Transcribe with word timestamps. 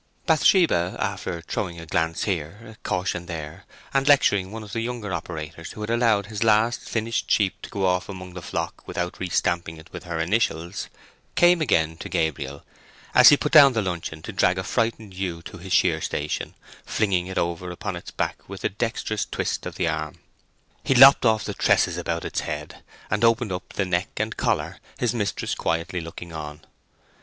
Bathsheba, 0.25 0.95
after 0.97 1.41
throwing 1.43 1.79
a 1.79 1.85
glance 1.85 2.23
here, 2.23 2.59
a 2.65 2.75
caution 2.81 3.27
there, 3.27 3.65
and 3.93 4.07
lecturing 4.07 4.51
one 4.51 4.63
of 4.63 4.73
the 4.73 4.81
younger 4.81 5.13
operators 5.13 5.73
who 5.73 5.81
had 5.81 5.91
allowed 5.91 6.25
his 6.25 6.43
last 6.43 6.81
finished 6.89 7.29
sheep 7.29 7.61
to 7.61 7.69
go 7.69 7.85
off 7.85 8.09
among 8.09 8.33
the 8.33 8.41
flock 8.41 8.87
without 8.87 9.19
re 9.19 9.29
stamping 9.29 9.77
it 9.77 9.93
with 9.93 10.05
her 10.05 10.19
initials, 10.19 10.87
came 11.35 11.61
again 11.61 11.97
to 11.97 12.09
Gabriel, 12.09 12.63
as 13.13 13.29
he 13.29 13.37
put 13.37 13.51
down 13.51 13.73
the 13.73 13.81
luncheon 13.83 14.23
to 14.23 14.31
drag 14.31 14.57
a 14.57 14.63
frightened 14.63 15.13
ewe 15.13 15.43
to 15.43 15.59
his 15.59 15.71
shear 15.71 16.01
station, 16.01 16.55
flinging 16.83 17.27
it 17.27 17.37
over 17.37 17.69
upon 17.69 17.95
its 17.95 18.09
back 18.09 18.49
with 18.49 18.63
a 18.63 18.69
dexterous 18.69 19.23
twist 19.29 19.67
of 19.67 19.75
the 19.75 19.87
arm. 19.87 20.15
He 20.83 20.95
lopped 20.95 21.27
off 21.27 21.43
the 21.43 21.53
tresses 21.53 21.97
about 21.99 22.25
its 22.25 22.39
head, 22.39 22.81
and 23.11 23.23
opened 23.23 23.51
up 23.51 23.73
the 23.73 23.85
neck 23.85 24.09
and 24.17 24.35
collar, 24.35 24.79
his 24.97 25.13
mistress 25.13 25.53
quietly 25.53 26.01
looking 26.01 26.33
on. 26.33 26.61